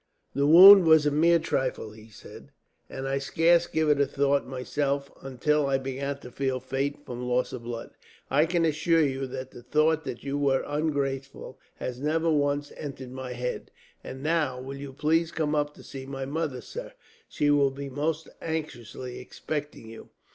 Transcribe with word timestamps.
"The 0.33 0.47
wound 0.47 0.85
was 0.85 1.05
a 1.05 1.11
mere 1.11 1.37
trifle," 1.37 1.91
he 1.91 2.09
said, 2.09 2.49
"and 2.89 3.07
I 3.07 3.19
scarce 3.19 3.67
gave 3.67 3.87
it 3.87 4.01
a 4.01 4.07
thought, 4.07 4.47
myself, 4.47 5.11
until 5.21 5.67
I 5.67 5.77
began 5.77 6.17
to 6.21 6.31
feel 6.31 6.59
faint 6.59 7.05
from 7.05 7.21
loss 7.21 7.53
of 7.53 7.61
blood. 7.61 7.91
I 8.27 8.47
can 8.47 8.65
assure 8.65 9.03
you 9.05 9.27
that 9.27 9.51
the 9.51 9.61
thought 9.61 10.03
that 10.05 10.23
you 10.23 10.39
were 10.39 10.63
ungrateful 10.65 11.59
has 11.75 11.99
never 12.01 12.31
once 12.31 12.71
entered 12.77 13.11
my 13.11 13.33
head." 13.33 13.69
"And 14.03 14.23
now, 14.23 14.59
will 14.59 14.77
you 14.77 14.91
please 14.91 15.31
come 15.31 15.53
up 15.53 15.75
to 15.75 15.83
see 15.83 16.07
my 16.07 16.25
mother, 16.25 16.61
sir. 16.61 16.93
She 17.29 17.51
will 17.51 17.69
be 17.69 17.87
most 17.87 18.27
anxiously 18.41 19.19
expecting 19.19 19.87
you." 19.87 20.09